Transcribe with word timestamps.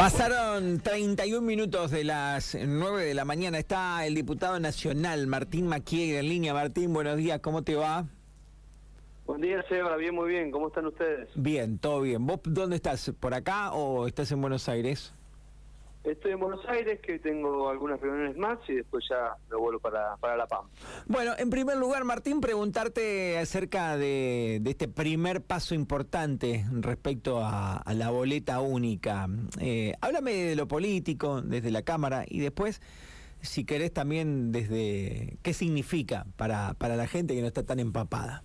Pasaron 0.00 0.80
31 0.80 1.42
minutos 1.42 1.90
de 1.90 2.04
las 2.04 2.56
9 2.58 3.04
de 3.04 3.12
la 3.12 3.26
mañana. 3.26 3.58
Está 3.58 4.06
el 4.06 4.14
diputado 4.14 4.58
nacional 4.58 5.26
Martín 5.26 5.66
Maquier 5.66 6.20
en 6.20 6.28
línea. 6.30 6.54
Martín, 6.54 6.94
buenos 6.94 7.18
días, 7.18 7.40
¿cómo 7.40 7.60
te 7.60 7.74
va? 7.74 8.06
Buen 9.26 9.42
día, 9.42 9.62
Seba. 9.68 9.98
Bien, 9.98 10.14
muy 10.14 10.30
bien. 10.30 10.50
¿Cómo 10.50 10.68
están 10.68 10.86
ustedes? 10.86 11.28
Bien, 11.34 11.78
todo 11.78 12.00
bien. 12.00 12.26
¿Vos 12.26 12.40
dónde 12.44 12.76
estás? 12.76 13.12
¿Por 13.20 13.34
acá 13.34 13.72
o 13.72 14.06
estás 14.06 14.32
en 14.32 14.40
Buenos 14.40 14.70
Aires? 14.70 15.12
Estoy 16.04 16.32
en 16.32 16.40
Buenos 16.40 16.66
Aires, 16.66 16.98
que 17.00 17.18
tengo 17.18 17.68
algunas 17.68 18.00
reuniones 18.00 18.34
más 18.36 18.58
y 18.68 18.74
después 18.74 19.04
ya 19.08 19.36
me 19.50 19.56
vuelvo 19.56 19.80
para, 19.80 20.16
para 20.16 20.34
La 20.34 20.46
Pampa. 20.46 20.70
Bueno, 21.06 21.32
en 21.36 21.50
primer 21.50 21.76
lugar, 21.76 22.04
Martín, 22.04 22.40
preguntarte 22.40 23.38
acerca 23.38 23.98
de, 23.98 24.62
este 24.64 24.88
primer 24.88 25.42
paso 25.42 25.74
importante 25.74 26.64
respecto 26.72 27.40
a, 27.42 27.82
la 27.94 28.10
boleta 28.10 28.60
única. 28.60 29.28
Eh, 29.60 29.92
háblame 30.00 30.32
de 30.32 30.56
lo 30.56 30.66
político, 30.66 31.42
desde 31.42 31.70
la 31.70 31.82
Cámara, 31.82 32.24
y 32.26 32.40
después, 32.40 32.80
si 33.42 33.66
querés, 33.66 33.92
también 33.92 34.52
desde 34.52 35.36
qué 35.42 35.52
significa 35.52 36.24
para, 36.36 36.72
para 36.74 36.96
la 36.96 37.06
gente 37.08 37.34
que 37.34 37.42
no 37.42 37.46
está 37.46 37.62
tan 37.64 37.78
empapada. 37.78 38.42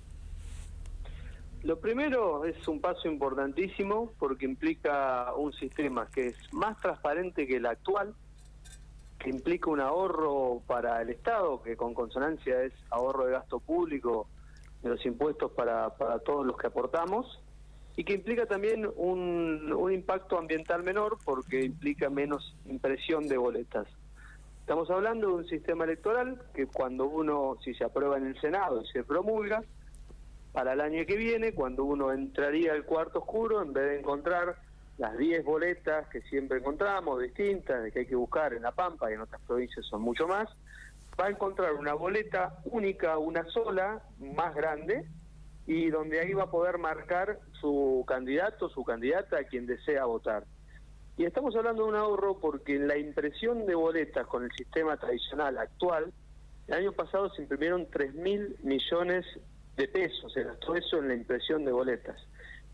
Lo 1.66 1.80
primero 1.80 2.46
es 2.46 2.68
un 2.68 2.80
paso 2.80 3.08
importantísimo 3.08 4.12
porque 4.20 4.46
implica 4.46 5.34
un 5.36 5.52
sistema 5.52 6.08
que 6.14 6.28
es 6.28 6.54
más 6.54 6.80
transparente 6.80 7.48
que 7.48 7.56
el 7.56 7.66
actual, 7.66 8.14
que 9.18 9.32
implica 9.32 9.72
un 9.72 9.80
ahorro 9.80 10.62
para 10.68 11.02
el 11.02 11.10
Estado, 11.10 11.64
que 11.64 11.76
con 11.76 11.96
consonancia 11.96 12.62
es 12.62 12.74
ahorro 12.92 13.26
de 13.26 13.32
gasto 13.32 13.60
público 13.60 14.28
de 14.84 14.90
los 14.90 15.04
impuestos 15.08 15.54
para, 15.54 15.90
para 15.98 16.20
todos 16.20 16.46
los 16.46 16.56
que 16.56 16.68
aportamos, 16.68 17.42
y 17.96 18.04
que 18.04 18.14
implica 18.14 18.46
también 18.46 18.88
un, 18.96 19.74
un 19.74 19.92
impacto 19.92 20.38
ambiental 20.38 20.84
menor 20.84 21.18
porque 21.26 21.64
implica 21.64 22.12
menos 22.12 22.56
impresión 22.68 23.28
de 23.28 23.38
boletas. 23.38 23.88
Estamos 24.60 24.88
hablando 24.92 25.30
de 25.30 25.34
un 25.34 25.48
sistema 25.48 25.86
electoral 25.86 26.40
que 26.54 26.68
cuando 26.68 27.06
uno, 27.06 27.58
si 27.64 27.74
se 27.74 27.86
aprueba 27.86 28.18
en 28.18 28.28
el 28.28 28.40
Senado 28.40 28.84
y 28.84 28.88
se 28.90 29.04
promulga, 29.04 29.64
para 30.56 30.72
el 30.72 30.80
año 30.80 31.06
que 31.06 31.18
viene, 31.18 31.54
cuando 31.54 31.84
uno 31.84 32.14
entraría 32.14 32.72
al 32.72 32.86
cuarto 32.86 33.20
oscuro, 33.20 33.62
en 33.62 33.74
vez 33.74 33.90
de 33.90 34.00
encontrar 34.00 34.56
las 34.98 35.18
10 35.18 35.44
boletas 35.44 36.08
que 36.08 36.22
siempre 36.22 36.60
encontramos, 36.60 37.22
distintas, 37.22 37.92
que 37.92 38.00
hay 38.00 38.06
que 38.06 38.16
buscar 38.16 38.54
en 38.54 38.64
La 38.64 38.72
Pampa 38.72 39.12
y 39.12 39.16
en 39.16 39.22
otras 39.22 39.42
provincias 39.42 39.86
son 39.86 40.02
mucho 40.02 40.30
más, 40.30 40.48
va 41.20 41.26
a 41.26 41.30
encontrar 41.30 41.74
una 41.74 41.94
boleta 41.94 42.58
única, 42.64 43.18
una 43.18 43.44
sola, 43.52 44.02
más 44.18 44.56
grande, 44.56 45.06
y 45.68 45.90
donde 45.90 46.22
ahí 46.22 46.32
va 46.32 46.44
a 46.44 46.52
poder 46.52 46.78
marcar 46.78 47.38
su 47.60 48.06
candidato, 48.08 48.70
su 48.70 48.86
candidata, 48.86 49.40
a 49.40 49.44
quien 49.44 49.66
desea 49.66 50.06
votar. 50.06 50.46
Y 51.18 51.26
estamos 51.26 51.54
hablando 51.58 51.84
de 51.84 51.90
un 51.90 51.96
ahorro 51.96 52.40
porque 52.40 52.78
en 52.78 52.88
la 52.88 52.98
impresión 52.98 53.66
de 53.66 53.76
boletas 53.76 54.26
con 54.28 54.46
el 54.46 54.52
sistema 54.54 54.96
tradicional 54.96 55.58
actual, 55.58 56.14
el 56.68 56.74
año 56.74 56.94
pasado 56.94 57.30
se 57.32 57.42
imprimieron 57.42 57.88
3 57.92 58.14
mil 58.14 58.56
millones 58.64 59.26
de 59.76 59.88
pesos, 59.88 60.32
se 60.32 60.44
gastó 60.44 60.76
eso 60.76 60.98
en 60.98 61.10
la 61.10 61.16
impresión 61.16 61.66
de 61.66 61.72
boletas. 61.72 62.18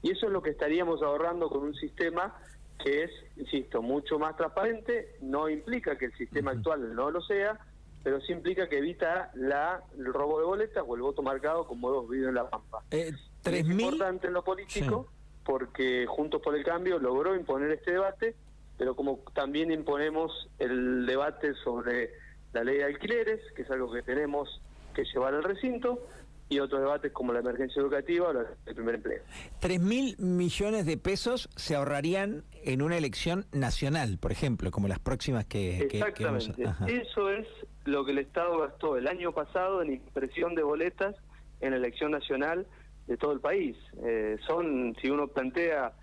Y 0.02 0.12
eso 0.12 0.28
es 0.28 0.32
lo 0.32 0.42
que 0.42 0.52
estaríamos 0.52 1.02
ahorrando 1.02 1.50
con 1.50 1.64
un 1.64 1.76
sistema 1.76 2.36
que 2.84 3.04
es, 3.04 3.12
insisto, 3.38 3.82
mucho 3.82 4.18
más 4.18 4.36
transparente, 4.36 5.16
no 5.22 5.50
implica 5.50 5.98
que 5.98 6.06
el 6.06 6.18
sistema 6.18 6.52
actual 6.52 6.96
no 6.96 7.12
lo 7.12 7.22
sea, 7.22 7.60
pero 8.04 8.20
sí 8.22 8.34
implica 8.34 8.68
que 8.68 8.80
evita 8.80 9.32
la, 9.36 9.84
el 9.96 10.06
robo 10.06 10.40
de 10.40 10.46
boletas 10.46 10.84
o 10.88 10.96
el 10.96 11.02
voto 11.02 11.22
marcado 11.22 11.68
como 11.68 11.90
hemos 11.90 12.10
vivido 12.10 12.30
en 12.30 12.36
La 12.36 12.50
Pampa. 12.50 12.84
Eh, 12.90 13.12
es 13.46 13.70
importante 13.70 14.28
en 14.28 14.34
lo 14.34 14.44
político 14.44 15.08
porque 15.44 16.06
Juntos 16.08 16.42
por 16.42 16.56
el 16.56 16.64
Cambio 16.64 17.00
logró 17.00 17.36
imponer 17.36 17.72
este 17.72 17.92
debate, 17.92 18.36
pero 18.78 18.96
como 18.96 19.20
también 19.34 19.72
imponemos 19.72 20.50
el 20.60 21.06
debate 21.06 21.54
sobre 21.64 22.12
la 22.54 22.64
ley 22.64 22.78
de 22.78 22.86
alquileres, 22.86 23.40
que 23.56 23.64
es 23.64 23.72
algo 23.72 23.92
que 23.92 24.02
tenemos 24.02 24.62
que 24.94 25.04
llevar 25.06 25.34
al 25.34 25.44
recinto, 25.44 26.08
y 26.52 26.60
otros 26.60 26.82
debates 26.82 27.14
como 27.14 27.32
la 27.32 27.40
emergencia 27.40 27.82
educativa 27.82 28.28
o 28.28 28.32
el 28.32 28.76
primer 28.76 28.96
empleo. 28.96 29.24
Tres 29.60 29.80
mil 29.80 30.18
millones 30.20 30.86
de 30.86 30.98
pesos 30.98 31.50
se 31.56 31.78
ahorrarían 31.78 32.44
en 32.66 32.82
una 32.82 32.98
elección 32.98 33.46
nacional, 33.54 34.18
por 34.20 34.34
ejemplo, 34.34 34.70
como 34.70 34.90
las 34.90 35.00
próximas 35.00 35.46
que... 35.46 35.78
Exactamente. 35.78 36.62
Eso 36.88 37.30
es 37.30 37.48
lo 37.86 38.04
que 38.04 38.12
el 38.12 38.18
Estado 38.18 38.60
gastó 38.60 38.98
el 38.98 39.08
año 39.08 39.32
pasado 39.32 39.82
en 39.82 39.94
impresión 39.94 40.54
de 40.54 40.64
boletas 40.64 41.16
en 41.62 41.72
la 41.72 41.78
elección 41.78 42.12
nacional 42.12 42.68
de 43.08 43.16
todo 43.16 43.32
el 43.32 43.40
país. 43.40 43.78
Eh, 44.04 44.38
son, 44.46 44.94
si 45.02 45.10
uno 45.10 45.30
plantea, 45.30 45.94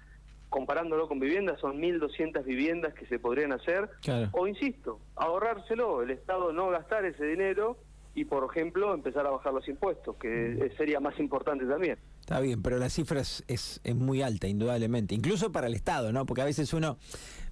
comparándolo 0.48 1.08
con 1.08 1.20
viviendas, 1.20 1.60
son 1.60 1.78
1.200 1.78 2.42
viviendas 2.42 2.94
que 2.94 3.04
se 3.06 3.18
podrían 3.18 3.52
hacer. 3.52 3.90
O, 4.32 4.48
insisto, 4.48 4.98
ahorrárselo, 5.14 6.00
el 6.02 6.10
Estado 6.10 6.54
no 6.54 6.70
gastar 6.70 7.04
ese 7.04 7.26
dinero 7.26 7.76
y, 8.18 8.24
por 8.24 8.44
ejemplo, 8.50 8.92
empezar 8.94 9.24
a 9.26 9.30
bajar 9.30 9.52
los 9.52 9.68
impuestos, 9.68 10.16
que 10.16 10.72
sería 10.76 10.98
más 10.98 11.18
importante 11.20 11.64
también. 11.66 11.98
Está 12.18 12.40
bien, 12.40 12.60
pero 12.62 12.78
la 12.78 12.90
cifra 12.90 13.20
es, 13.20 13.44
es, 13.46 13.80
muy 13.94 14.22
alta, 14.22 14.48
indudablemente, 14.48 15.14
incluso 15.14 15.52
para 15.52 15.68
el 15.68 15.74
Estado, 15.74 16.12
¿no? 16.12 16.26
Porque 16.26 16.42
a 16.42 16.44
veces 16.44 16.72
uno, 16.72 16.98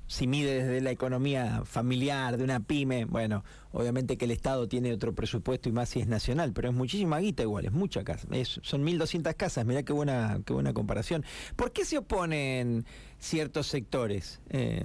si 0.09 0.27
mide 0.27 0.65
desde 0.65 0.81
la 0.81 0.91
economía 0.91 1.63
familiar 1.65 2.37
de 2.37 2.43
una 2.43 2.59
pyme, 2.59 3.05
bueno, 3.05 3.45
obviamente 3.71 4.19
que 4.19 4.25
el 4.25 4.33
Estado 4.33 4.67
tiene 4.67 4.93
otro 4.93 5.15
presupuesto 5.15 5.69
y 5.69 5.73
más 5.73 5.89
si 5.89 6.01
es 6.01 6.09
nacional, 6.09 6.53
pero 6.53 6.69
es 6.69 6.75
muchísima 6.75 7.21
guita 7.21 7.45
igual, 7.45 7.67
es 7.67 7.73
mucha 7.73 8.03
casa, 8.03 8.27
es, 8.33 8.59
son 8.65 8.85
1.200 8.85 9.37
casas, 9.37 9.65
mirá 9.67 9.85
qué 9.85 9.93
buena, 9.93 10.41
qué 10.45 10.53
buena 10.53 10.75
comparación. 10.75 11.25
¿Por 11.55 11.71
qué 11.71 11.85
se 11.85 11.99
oponen 11.99 12.87
ciertos 13.21 13.69
sectores? 13.69 14.41
Eh, 14.51 14.85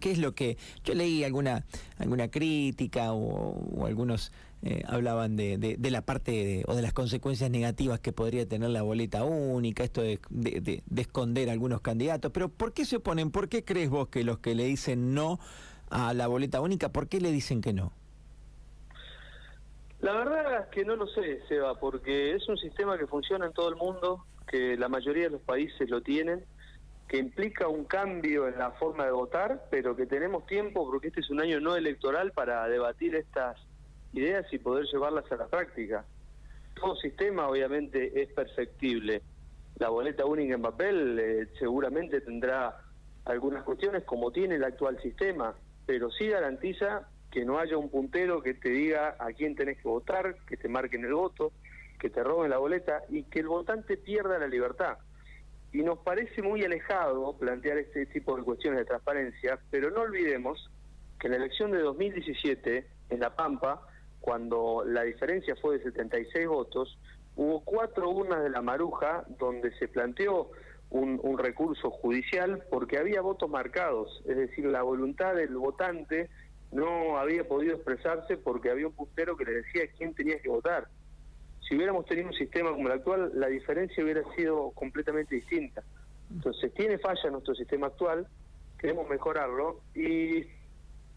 ¿Qué 0.00 0.10
es 0.10 0.18
lo 0.18 0.34
que...? 0.34 0.58
Yo 0.82 0.94
leí 0.94 1.22
alguna, 1.22 1.64
alguna 1.96 2.28
crítica 2.28 3.12
o 3.12 3.86
algunos 3.86 4.32
eh, 4.68 4.82
hablaban 4.88 5.36
de, 5.36 5.58
de, 5.58 5.90
la 5.92 6.02
parte 6.02 6.64
o 6.66 6.74
de 6.74 6.82
las 6.82 6.92
consecuencias 6.92 7.48
negativas 7.48 8.00
que 8.00 8.10
podría 8.10 8.48
tener 8.48 8.70
la 8.70 8.82
boleta 8.82 9.22
única, 9.22 9.84
esto 9.84 10.02
de, 10.02 10.18
de, 10.28 10.82
esconder 10.96 11.50
algunos 11.50 11.82
candidatos. 11.82 12.32
Pero 12.32 12.48
¿por 12.48 12.72
qué 12.72 12.84
se 12.84 12.96
oponen? 12.96 13.30
¿Por 13.30 13.48
qué 13.48 13.64
crees 13.64 13.90
vos 13.90 14.08
que 14.08 14.24
los 14.24 14.40
que 14.40 14.56
le 14.56 14.64
dicen 14.64 15.14
no 15.14 15.38
a 15.88 16.12
la 16.14 16.26
boleta 16.26 16.60
única, 16.60 16.88
por 16.88 17.06
qué 17.06 17.20
le 17.20 17.30
dicen 17.30 17.60
que 17.60 17.72
no? 17.72 17.92
La 20.00 20.14
verdad 20.14 20.62
es 20.62 20.66
que 20.72 20.84
no 20.84 20.96
lo 20.96 21.06
sé, 21.06 21.42
Seba, 21.46 21.78
porque 21.78 22.34
es 22.34 22.48
un 22.48 22.58
sistema 22.58 22.98
que 22.98 23.06
funciona 23.06 23.46
en 23.46 23.52
todo 23.52 23.68
el 23.68 23.76
mundo, 23.76 24.26
que 24.50 24.76
la 24.76 24.88
mayoría 24.88 25.24
de 25.24 25.30
los 25.30 25.42
países 25.42 25.88
lo 25.88 26.00
tienen, 26.00 26.44
que 27.06 27.18
implica 27.18 27.68
un 27.68 27.84
cambio 27.84 28.48
en 28.48 28.58
la 28.58 28.72
forma 28.72 29.04
de 29.04 29.12
votar, 29.12 29.68
pero 29.70 29.94
que 29.94 30.06
tenemos 30.06 30.44
tiempo, 30.46 30.84
porque 30.90 31.06
este 31.06 31.20
es 31.20 31.30
un 31.30 31.40
año 31.40 31.60
no 31.60 31.76
electoral, 31.76 32.32
para 32.32 32.66
debatir 32.66 33.14
estas 33.14 33.60
ideas 34.16 34.46
y 34.52 34.58
poder 34.58 34.86
llevarlas 34.86 35.30
a 35.30 35.36
la 35.36 35.46
práctica. 35.46 36.04
Todo 36.74 36.96
sistema 36.96 37.48
obviamente 37.48 38.22
es 38.22 38.32
perfectible. 38.32 39.22
La 39.78 39.90
boleta 39.90 40.24
única 40.24 40.54
en 40.54 40.62
papel 40.62 41.18
eh, 41.18 41.48
seguramente 41.58 42.20
tendrá 42.20 42.80
algunas 43.24 43.64
cuestiones 43.64 44.04
como 44.04 44.30
tiene 44.30 44.56
el 44.56 44.64
actual 44.64 45.00
sistema, 45.02 45.54
pero 45.84 46.10
sí 46.10 46.28
garantiza 46.28 47.08
que 47.30 47.44
no 47.44 47.58
haya 47.58 47.76
un 47.76 47.90
puntero 47.90 48.42
que 48.42 48.54
te 48.54 48.70
diga 48.70 49.16
a 49.18 49.32
quién 49.32 49.54
tenés 49.54 49.76
que 49.78 49.88
votar, 49.88 50.36
que 50.46 50.56
te 50.56 50.68
marquen 50.68 51.04
el 51.04 51.12
voto, 51.12 51.52
que 51.98 52.08
te 52.08 52.22
roben 52.22 52.50
la 52.50 52.58
boleta 52.58 53.02
y 53.10 53.24
que 53.24 53.40
el 53.40 53.48
votante 53.48 53.96
pierda 53.96 54.38
la 54.38 54.46
libertad. 54.46 54.98
Y 55.72 55.82
nos 55.82 55.98
parece 55.98 56.40
muy 56.40 56.64
alejado 56.64 57.36
plantear 57.36 57.78
este 57.78 58.06
tipo 58.06 58.36
de 58.36 58.42
cuestiones 58.42 58.80
de 58.80 58.86
transparencia, 58.86 59.58
pero 59.70 59.90
no 59.90 60.02
olvidemos 60.02 60.70
que 61.18 61.26
en 61.26 61.32
la 61.32 61.38
elección 61.38 61.72
de 61.72 61.80
2017, 61.80 62.86
en 63.10 63.20
La 63.20 63.34
Pampa, 63.34 63.82
cuando 64.26 64.82
la 64.84 65.04
diferencia 65.04 65.54
fue 65.54 65.78
de 65.78 65.84
76 65.84 66.48
votos, 66.48 66.98
hubo 67.36 67.60
cuatro 67.60 68.10
urnas 68.10 68.42
de 68.42 68.50
la 68.50 68.60
Maruja 68.60 69.24
donde 69.38 69.72
se 69.78 69.86
planteó 69.86 70.50
un, 70.90 71.38
recurso 71.38 71.92
judicial 71.92 72.64
porque 72.68 72.98
había 72.98 73.20
votos 73.20 73.48
marcados, 73.48 74.20
es 74.26 74.36
decir, 74.36 74.64
la 74.64 74.82
voluntad 74.82 75.36
del 75.36 75.56
votante 75.56 76.28
no 76.72 77.18
había 77.18 77.46
podido 77.46 77.76
expresarse 77.76 78.36
porque 78.36 78.68
había 78.68 78.88
un 78.88 78.94
puntero 78.94 79.36
que 79.36 79.44
le 79.44 79.52
decía 79.62 79.82
quién 79.96 80.12
tenía 80.12 80.40
que 80.40 80.48
votar. 80.48 80.88
Si 81.60 81.76
hubiéramos 81.76 82.04
tenido 82.06 82.26
un 82.26 82.34
sistema 82.34 82.72
como 82.72 82.88
el 82.88 82.94
actual, 82.94 83.30
la 83.32 83.46
diferencia 83.46 84.02
hubiera 84.02 84.22
sido 84.34 84.72
completamente 84.72 85.36
distinta. 85.36 85.84
Entonces, 86.32 86.74
tiene 86.74 86.98
falla 86.98 87.30
nuestro 87.30 87.54
sistema 87.54 87.86
actual, 87.86 88.26
queremos 88.76 89.08
mejorarlo 89.08 89.82
y 89.94 90.48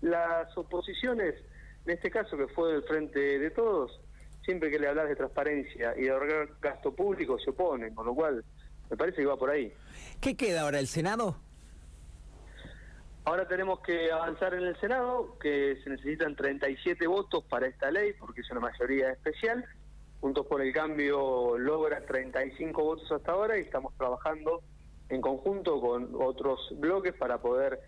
las 0.02 0.56
oposiciones 0.56 1.34
en 1.86 1.92
este 1.92 2.12
caso 2.12 2.38
que 2.38 2.48
fue 2.48 2.74
del 2.74 2.84
frente 2.84 3.40
de 3.40 3.52
todos, 3.52 4.00
siempre 4.44 4.70
que 4.70 4.80
le 4.80 4.88
hablas 4.88 5.10
de 5.10 5.16
transparencia 5.16 5.94
y 5.98 6.04
de 6.04 6.12
ahorrar 6.12 6.50
gasto 6.62 6.94
público 6.94 7.38
se 7.40 7.52
oponen, 7.52 7.94
con 7.94 8.06
lo 8.06 8.16
cual 8.16 8.44
me 8.90 8.98
parece 8.98 9.18
que 9.18 9.26
va 9.26 9.38
por 9.38 9.50
ahí. 9.50 9.74
¿Qué 10.20 10.36
queda 10.36 10.62
ahora, 10.62 10.80
el 10.80 10.88
Senado? 10.88 11.38
Ahora 13.26 13.48
tenemos 13.48 13.82
que 13.82 14.12
avanzar 14.12 14.56
en 14.56 14.64
el 14.64 14.80
Senado, 14.80 15.38
que 15.40 15.78
se 15.84 15.90
necesitan 15.90 16.36
37 16.36 17.06
votos 17.06 17.44
para 17.44 17.68
esta 17.68 17.92
ley, 17.92 18.14
porque 18.14 18.42
es 18.42 18.50
una 18.50 18.62
mayoría 18.62 19.12
especial. 19.12 19.66
Juntos 20.20 20.48
por 20.48 20.62
el 20.62 20.74
Cambio 20.74 21.58
logra 21.58 22.06
35 22.06 22.84
votos 22.84 23.12
hasta 23.12 23.32
ahora 23.32 23.58
y 23.58 23.62
estamos 23.62 23.94
trabajando 23.98 24.64
en 25.10 25.22
conjunto 25.22 25.80
con 25.80 26.16
otros 26.20 26.74
bloques 26.78 27.14
para 27.14 27.40
poder 27.40 27.80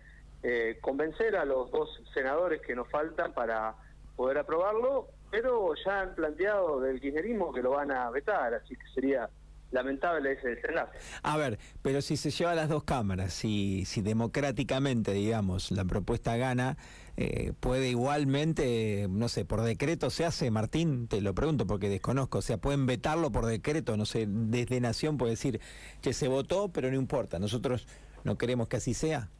eh, 0.42 0.78
convencer 0.80 1.36
a 1.36 1.44
los 1.44 1.70
dos 1.70 1.88
senadores 2.12 2.60
que 2.62 2.74
nos 2.74 2.88
faltan 2.88 3.32
para 3.32 3.74
poder 4.16 4.38
aprobarlo, 4.38 5.08
pero 5.30 5.72
ya 5.84 6.00
han 6.00 6.14
planteado 6.14 6.80
del 6.80 7.00
kirchnerismo 7.00 7.52
que 7.52 7.62
lo 7.62 7.70
van 7.70 7.90
a 7.90 8.10
vetar, 8.10 8.52
así 8.54 8.74
que 8.76 8.86
sería 8.94 9.28
lamentable 9.70 10.32
ese 10.32 10.48
desenlace. 10.48 10.98
A 11.22 11.36
ver, 11.36 11.58
pero 11.80 12.02
si 12.02 12.16
se 12.16 12.30
lleva 12.30 12.52
a 12.52 12.54
las 12.54 12.68
dos 12.68 12.84
cámaras, 12.84 13.32
si, 13.32 13.84
si 13.86 14.02
democráticamente, 14.02 15.12
digamos, 15.12 15.70
la 15.70 15.84
propuesta 15.84 16.36
gana, 16.36 16.76
eh, 17.16 17.52
puede 17.58 17.88
igualmente, 17.88 19.06
no 19.10 19.28
sé, 19.28 19.44
por 19.44 19.62
decreto 19.62 20.10
se 20.10 20.24
hace, 20.24 20.50
Martín, 20.50 21.08
te 21.08 21.20
lo 21.20 21.34
pregunto 21.34 21.66
porque 21.66 21.88
desconozco, 21.88 22.38
o 22.38 22.42
sea, 22.42 22.58
pueden 22.58 22.86
vetarlo 22.86 23.32
por 23.32 23.46
decreto, 23.46 23.96
no 23.96 24.06
sé, 24.06 24.26
desde 24.28 24.80
Nación 24.80 25.16
puede 25.16 25.32
decir 25.32 25.60
que 26.00 26.12
se 26.12 26.28
votó, 26.28 26.68
pero 26.68 26.90
no 26.90 26.96
importa, 26.96 27.38
nosotros 27.38 27.86
no 28.24 28.36
queremos 28.36 28.68
que 28.68 28.76
así 28.76 28.94
sea. 28.94 29.30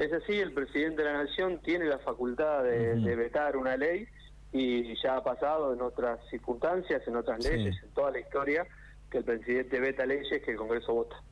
Es 0.00 0.10
así, 0.14 0.32
el 0.32 0.54
presidente 0.54 1.02
de 1.02 1.12
la 1.12 1.24
Nación 1.24 1.60
tiene 1.62 1.84
la 1.84 1.98
facultad 1.98 2.64
de, 2.64 3.14
vetar 3.16 3.54
una 3.58 3.76
ley 3.76 4.06
y 4.50 4.94
ya 5.02 5.18
ha 5.18 5.22
pasado 5.22 5.74
en 5.74 5.82
otras 5.82 6.18
circunstancias, 6.30 7.02
en 7.06 7.16
otras 7.16 7.44
leyes, 7.44 7.76
en 7.82 7.90
toda 7.90 8.10
la 8.10 8.18
historia, 8.18 8.66
que 9.10 9.18
el 9.18 9.24
presidente 9.24 9.78
veta 9.78 10.06
leyes 10.06 10.42
que 10.42 10.52
el 10.52 10.56
Congreso 10.56 10.94
vota. 10.94 11.22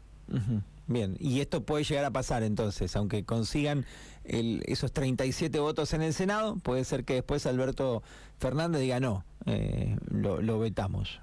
Bien, 0.86 1.16
y 1.18 1.40
esto 1.40 1.62
puede 1.62 1.82
llegar 1.82 2.04
a 2.04 2.10
pasar 2.10 2.42
entonces, 2.42 2.94
aunque 2.94 3.24
consigan 3.24 3.86
el, 4.24 4.62
esos 4.66 4.92
37 4.92 5.58
votos 5.60 5.94
en 5.94 6.02
el 6.02 6.12
Senado, 6.12 6.56
puede 6.62 6.84
ser 6.84 7.04
que 7.04 7.14
después 7.14 7.46
Alberto 7.46 8.02
Fernández 8.38 8.82
diga 8.82 9.00
no, 9.00 9.24
eh, 9.46 9.96
lo, 10.10 10.42
lo 10.42 10.58
vetamos. 10.58 11.22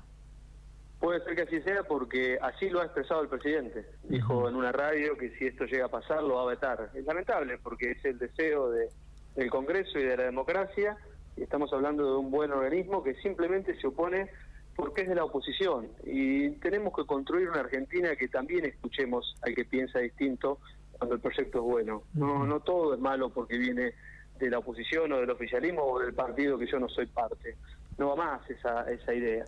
Puede 1.06 1.24
ser 1.24 1.36
que 1.36 1.44
así 1.44 1.62
sea 1.62 1.84
porque 1.84 2.40
así 2.42 2.68
lo 2.68 2.81
ha 2.81 2.86
expresado 2.86 3.22
el 3.22 3.28
presidente. 3.28 3.86
Dijo 4.06 4.50
en 4.50 4.56
una 4.56 4.72
radio 4.72 5.16
que 5.16 5.30
si 5.38 5.46
esto 5.46 5.66
llega 5.66 5.86
a 5.86 5.90
pasar 5.90 6.24
lo 6.24 6.38
va 6.38 6.42
a 6.42 6.46
vetar. 6.48 6.90
Es 6.96 7.06
lamentable 7.06 7.60
porque 7.60 7.92
es 7.92 8.04
el 8.06 8.18
deseo 8.18 8.72
de, 8.72 8.90
del 9.36 9.52
Congreso 9.52 10.00
y 10.00 10.04
de 10.04 10.18
la 10.18 10.24
democracia 10.24 10.98
y 11.38 11.44
estamos 11.44 11.72
hablando 11.74 12.10
de 12.10 12.18
un 12.18 12.31
buen 12.31 12.52
organismo 12.52 13.04
que 13.04 13.13
simplemente 13.22 13.80
se 13.80 13.86
opone 13.86 14.31
porque 14.75 15.04
es 15.04 15.10
de 15.10 15.13
la 15.13 15.25
oposición 15.25 15.90
y 16.06 16.50
tenemos 16.54 16.92
que 16.96 17.06
construir 17.06 17.50
una 17.50 17.60
Argentina 17.60 18.16
que 18.16 18.28
también 18.28 18.66
escuchemos 18.66 19.36
al 19.44 19.54
que 19.54 19.63
piensa 19.63 20.00
distinto 20.00 20.58
cuando 20.98 21.18
el 21.18 21.22
proyecto 21.22 21.60
es 21.60 21.66
bueno. 21.66 22.01
No, 22.16 22.48
no 22.48 22.62
todo 22.62 22.96
es 22.96 23.00
malo 23.00 23.30
porque 23.30 23.60
viene 23.60 23.94
de 24.40 24.50
la 24.50 24.58
oposición 24.58 25.12
o 25.12 25.19
del 25.19 25.30
oficialismo 25.30 25.84
o 25.84 26.00
del 26.00 26.16
partido 26.16 26.58
que 26.58 26.66
yo 26.66 26.80
no 26.80 26.90
soy 26.90 27.06
parte 27.06 27.58
no 27.97 28.09
va 28.09 28.15
más 28.15 28.50
esa, 28.50 28.81
esa 28.92 29.13
idea. 29.13 29.45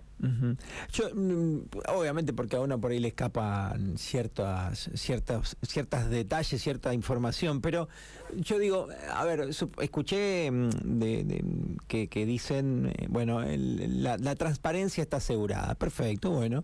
Yo, 0.91 1.09
mm, 1.13 1.69
obviamente 1.89 2.33
porque 2.33 2.55
a 2.55 2.61
uno 2.61 2.79
por 2.79 2.91
ahí 2.91 2.99
le 2.99 3.09
escapan 3.09 3.97
ciertas, 3.97 4.89
ciertas, 4.95 5.57
ciertas 5.61 6.09
detalles, 6.09 6.61
cierta 6.61 6.93
información, 6.93 7.61
pero 7.61 7.89
yo 8.35 8.57
digo, 8.57 8.87
a 9.13 9.25
ver, 9.25 9.49
escuché 9.81 10.49
mm, 10.49 10.69
de, 10.99 11.45
que, 11.87 12.07
que, 12.07 12.25
dicen, 12.25 12.93
eh, 12.97 13.07
bueno, 13.09 13.41
la, 13.45 14.17
la, 14.17 14.35
transparencia 14.35 15.01
está 15.01 15.17
asegurada, 15.17 15.75
perfecto, 15.75 16.31
bueno, 16.31 16.63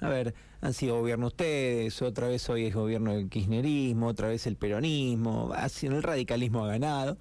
a 0.00 0.08
ver, 0.08 0.34
han 0.60 0.72
sido 0.72 0.98
gobierno 0.98 1.26
ustedes, 1.26 2.00
otra 2.02 2.28
vez 2.28 2.48
hoy 2.48 2.66
es 2.66 2.74
gobierno 2.74 3.12
del 3.12 3.28
kirchnerismo, 3.28 4.06
otra 4.06 4.28
vez 4.28 4.46
el 4.46 4.56
peronismo, 4.56 5.52
así 5.54 5.86
el 5.86 6.02
radicalismo 6.02 6.64
ha 6.64 6.68
ganado. 6.68 7.18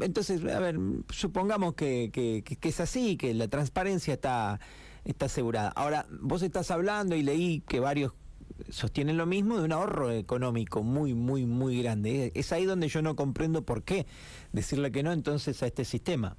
Entonces, 0.00 0.44
a 0.44 0.60
ver, 0.60 0.76
supongamos 1.10 1.74
que, 1.74 2.10
que, 2.12 2.68
es 2.68 2.80
así, 2.80 3.16
que 3.16 3.34
la 3.34 3.48
transparencia 3.48 4.14
está, 4.14 4.60
asegurada. 5.20 5.70
Ahora, 5.70 6.06
vos 6.20 6.42
estás 6.42 6.70
hablando 6.70 7.16
y 7.16 7.22
leí 7.22 7.60
que 7.60 7.80
varios 7.80 8.12
sostienen 8.68 9.16
lo 9.16 9.26
mismo 9.26 9.58
de 9.58 9.64
un 9.64 9.72
ahorro 9.72 10.10
económico 10.10 10.82
muy, 10.82 11.14
muy, 11.14 11.46
muy 11.46 11.82
grande. 11.82 12.32
Es 12.34 12.52
ahí 12.52 12.64
donde 12.64 12.88
yo 12.88 13.02
no 13.02 13.16
comprendo 13.16 13.62
por 13.62 13.82
qué 13.82 14.06
decirle 14.52 14.92
que 14.92 15.02
no 15.02 15.12
entonces 15.12 15.62
a 15.62 15.66
este 15.66 15.84
sistema. 15.84 16.36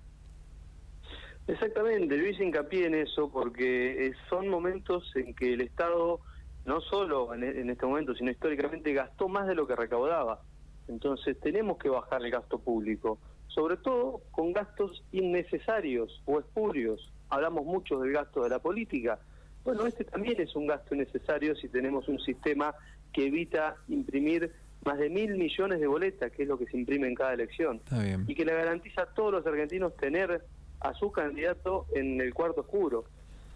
Exactamente, 1.48 2.18
yo 2.18 2.44
hincapié 2.44 2.88
en 2.88 2.96
eso 2.96 3.30
porque 3.32 4.08
eh, 4.08 4.14
son 4.30 4.48
momentos 4.48 5.12
en 5.16 5.36
que 5.36 5.54
el 5.54 5.62
Estado, 5.62 6.20
no 6.66 6.82
solo 6.82 7.36
en 7.36 7.70
este 7.70 7.86
momento, 7.86 8.16
sino 8.16 8.32
históricamente, 8.32 8.94
gastó 8.94 9.30
más 9.30 9.46
de 9.48 9.54
lo 9.54 9.68
que 9.68 9.76
recaudaba. 9.76 10.42
Entonces 10.88 11.40
tenemos 11.40 11.78
que 11.78 11.90
bajar 11.90 12.24
el 12.24 12.32
gasto 12.32 12.60
público 12.60 13.20
sobre 13.56 13.78
todo 13.78 14.22
con 14.32 14.52
gastos 14.52 15.02
innecesarios 15.14 16.22
o 16.26 16.40
espurios. 16.40 17.10
Hablamos 17.30 17.66
mucho 17.66 18.00
del 18.00 18.12
gasto 18.12 18.44
de 18.44 18.50
la 18.50 18.60
política. 18.60 19.18
Bueno, 19.64 19.88
este 19.88 20.04
también 20.04 20.40
es 20.42 20.56
un 20.56 20.68
gasto 20.68 20.94
innecesario 20.94 21.56
si 21.56 21.70
tenemos 21.70 22.08
un 22.10 22.20
sistema 22.20 22.76
que 23.14 23.28
evita 23.28 23.78
imprimir 23.88 24.52
más 24.84 25.00
de 25.00 25.10
mil 25.10 25.36
millones 25.36 25.80
de 25.80 25.88
boletas, 25.88 26.32
que 26.32 26.44
es 26.44 26.50
lo 26.50 26.60
que 26.60 26.68
se 26.68 26.78
imprime 26.78 27.08
en 27.08 27.16
cada 27.16 27.34
elección, 27.34 27.82
y 28.28 28.36
que 28.36 28.46
le 28.46 28.54
garantiza 28.54 29.04
a 29.04 29.06
todos 29.08 29.32
los 29.32 29.48
argentinos 29.48 29.96
tener 29.96 30.44
a 30.82 30.94
su 30.94 31.12
candidato 31.12 31.88
en 31.96 32.22
el 32.22 32.34
cuarto 32.34 32.62
oscuro. 32.62 33.06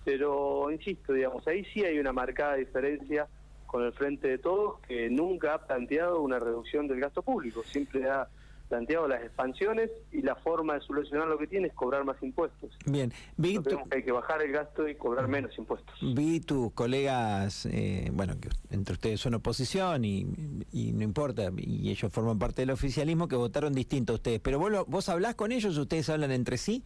Pero, 0.05 0.71
insisto, 0.71 1.13
digamos, 1.13 1.47
ahí 1.47 1.63
sí 1.65 1.83
hay 1.83 1.99
una 1.99 2.13
marcada 2.13 2.55
diferencia 2.55 3.27
con 3.67 3.83
el 3.83 3.91
Frente 3.91 4.29
de 4.29 4.37
Todos, 4.39 4.79
que 4.87 5.09
nunca 5.11 5.53
ha 5.53 5.67
planteado 5.67 6.21
una 6.21 6.39
reducción 6.39 6.87
del 6.87 6.99
gasto 6.99 7.21
público, 7.21 7.61
siempre 7.63 8.09
ha 8.09 8.27
planteado 8.69 9.07
las 9.07 9.21
expansiones 9.23 9.89
y 10.11 10.21
la 10.21 10.35
forma 10.35 10.75
de 10.75 10.81
solucionar 10.81 11.27
lo 11.27 11.37
que 11.37 11.47
tiene 11.47 11.67
es 11.67 11.73
cobrar 11.73 12.05
más 12.05 12.21
impuestos. 12.21 12.71
Bien, 12.85 13.11
vi 13.35 13.57
que 13.61 13.77
hay 13.91 14.03
que 14.03 14.11
bajar 14.11 14.41
el 14.41 14.51
gasto 14.51 14.87
y 14.87 14.95
cobrar 14.95 15.27
menos 15.27 15.57
impuestos. 15.57 15.93
Vi 16.15 16.39
tus 16.39 16.71
colegas, 16.73 17.65
eh, 17.65 18.09
bueno, 18.13 18.39
que 18.39 18.49
entre 18.69 18.93
ustedes 18.93 19.19
son 19.19 19.33
oposición 19.33 20.05
y, 20.05 20.23
no 20.23 21.03
importa, 21.03 21.51
y 21.57 21.89
ellos 21.89 22.11
forman 22.13 22.39
parte 22.39 22.61
del 22.61 22.71
oficialismo, 22.71 23.27
que 23.27 23.35
votaron 23.35 23.73
distinto 23.73 24.13
a 24.13 24.15
ustedes. 24.15 24.39
Pero 24.39 24.59
vos, 24.59 24.71
vos 24.87 25.09
hablás 25.09 25.35
con 25.35 25.51
ellos, 25.51 25.77
ustedes 25.77 26.09
hablan 26.09 26.31
entre 26.31 26.57
sí. 26.57 26.83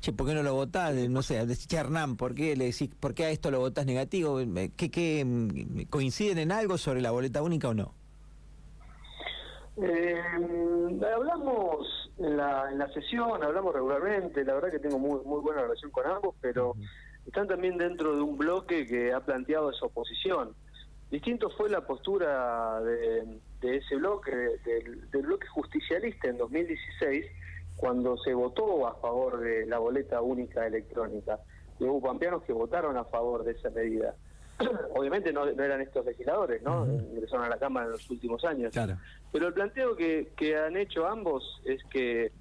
Che, 0.00 0.12
¿por 0.12 0.26
qué 0.26 0.34
no 0.34 0.42
lo 0.42 0.54
votás? 0.54 0.94
No 1.08 1.22
sé, 1.22 1.46
che, 1.68 1.76
Hernán, 1.76 2.16
¿por 2.16 2.34
qué, 2.34 2.56
le 2.56 2.64
decís, 2.64 2.90
¿por 2.98 3.14
qué 3.14 3.26
a 3.26 3.30
esto 3.30 3.52
lo 3.52 3.60
votás 3.60 3.86
negativo? 3.86 4.40
¿Qué, 4.76 4.90
qué, 4.90 5.86
¿Coinciden 5.90 6.38
en 6.38 6.50
algo 6.50 6.76
sobre 6.76 7.00
la 7.00 7.12
boleta 7.12 7.40
única 7.40 7.68
o 7.68 7.74
no? 7.74 7.94
Eh, 9.76 10.22
hablamos 11.14 12.10
en 12.18 12.36
la, 12.36 12.70
en 12.70 12.78
la 12.78 12.92
sesión, 12.92 13.42
hablamos 13.42 13.74
regularmente, 13.74 14.44
la 14.44 14.54
verdad 14.54 14.70
que 14.70 14.78
tengo 14.78 14.98
muy, 14.98 15.24
muy 15.24 15.40
buena 15.40 15.62
relación 15.62 15.90
con 15.90 16.06
ambos, 16.06 16.34
pero 16.40 16.74
están 17.26 17.48
también 17.48 17.78
dentro 17.78 18.14
de 18.14 18.22
un 18.22 18.36
bloque 18.36 18.86
que 18.86 19.12
ha 19.12 19.20
planteado 19.20 19.70
esa 19.70 19.86
oposición. 19.86 20.54
Distinto 21.10 21.50
fue 21.50 21.68
la 21.68 21.86
postura 21.86 22.80
de, 22.80 23.40
ese 23.62 23.96
bloque, 23.96 24.34
del, 24.64 25.10
del, 25.10 25.22
bloque 25.22 25.46
justicialista 25.48 26.28
en 26.28 26.38
2016, 26.38 27.26
cuando 27.76 28.16
se 28.18 28.32
votó 28.34 28.86
a 28.86 28.94
favor 28.96 29.40
de 29.40 29.66
la 29.66 29.78
boleta 29.78 30.20
única 30.22 30.66
electrónica. 30.66 31.38
Y 31.78 31.84
hubo 31.84 32.00
pampeanos 32.00 32.42
que 32.44 32.52
votaron 32.52 32.96
a 32.96 33.04
favor 33.04 33.44
de 33.44 33.52
esa 33.52 33.70
medida. 33.70 34.14
obviamente 34.94 35.32
no, 35.32 35.46
eran 35.46 35.80
estos 35.80 36.04
legisladores, 36.04 36.62
¿no? 36.62 36.86
Ingresaron 36.86 37.46
a 37.46 37.48
la 37.48 37.58
Cámara 37.58 37.86
en 37.86 37.92
los 37.92 38.10
últimos 38.10 38.44
años. 38.44 38.72
Pero 39.32 39.48
el 39.48 39.54
planteo 39.54 39.96
que, 39.96 40.32
que 40.36 40.56
han 40.56 40.76
hecho 40.76 41.06
ambos 41.06 41.60
es 41.64 41.82
que 41.84 42.32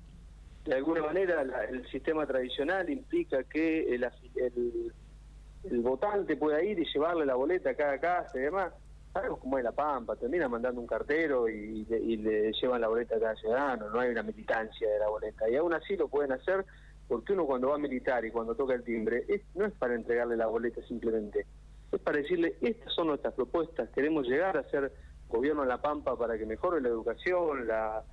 de 0.66 0.76
alguna 0.76 1.02
manera 1.02 1.42
el 1.70 1.88
sistema 1.90 2.26
tradicional 2.26 2.90
implica 2.90 3.44
que 3.44 3.96
el, 3.96 4.08
el, 4.36 5.80
votante 5.82 6.36
pueda 6.36 6.64
ir 6.64 6.78
y 6.80 6.86
llevarle 6.86 7.26
la 7.26 7.36
boleta 7.36 7.72
a 7.72 7.76
cada 7.76 8.00
casa 8.00 8.38
y 8.38 8.42
demás. 8.42 8.74
Sabemos 9.12 9.40
cómo 9.40 9.58
es 9.58 9.64
la 9.64 9.74
Pampa, 9.74 10.16
termina 10.16 10.48
mandando 10.48 10.80
un 10.80 10.88
cartero 10.88 11.50
y, 11.50 11.86
y, 11.90 12.18
le 12.18 12.54
llevan 12.54 12.80
la 12.80 12.88
boleta 12.88 13.18
a 13.18 13.20
cada 13.20 13.36
ciudadano, 13.36 13.90
no 13.90 14.00
hay 14.00 14.12
una 14.12 14.24
militancia 14.24 14.90
de 14.90 15.00
la 15.00 15.10
boleta. 15.10 15.50
Y 15.50 15.56
aún 15.58 15.74
así 15.74 15.98
lo 15.98 16.08
pueden 16.08 16.32
hacer 16.32 16.66
porque 17.12 17.34
uno 17.34 17.46
cuando 17.46 17.68
va 17.68 17.76
a 17.76 17.78
militar 17.78 18.24
y 18.24 18.32
cuando 18.32 18.56
toca 18.56 18.74
el 18.74 18.84
timbre, 18.84 19.26
no 19.56 19.66
es 19.66 19.74
para 19.74 19.96
entregarle 19.96 20.38
la 20.38 20.46
boleta 20.46 20.82
simplemente, 20.88 21.46
es 21.92 22.00
para 22.02 22.18
decirle, 22.18 22.56
estas 22.62 22.94
son 22.94 23.08
nuestras 23.08 23.34
propuestas, 23.34 23.90
queremos 23.90 24.28
llegar 24.28 24.58
a 24.58 24.70
ser 24.70 24.92
gobierno 25.30 25.64
en 25.64 25.70
La 25.70 25.82
Pampa 25.82 26.18
para 26.18 26.38
que 26.38 26.46
mejore 26.46 26.82
la 26.82 26.90
educación, 26.90 27.68
la, 27.68 28.04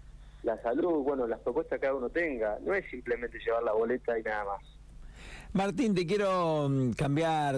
la 0.43 0.63
salud, 0.63 1.03
bueno, 1.03 1.27
las 1.27 1.41
propuestas 1.41 1.79
que 1.79 1.87
cada 1.87 1.95
uno 1.95 2.11
tenga, 2.11 2.59
no 2.65 2.75
es 2.75 2.89
simplemente 2.91 3.39
llevar 3.39 3.63
la 3.63 3.73
boleta 3.73 4.19
y 4.19 4.23
nada 4.23 4.45
más. 4.45 4.79
Martín, 5.53 5.95
te 5.95 6.07
quiero 6.07 6.69
mm, 6.69 6.93
cambiar 6.93 7.39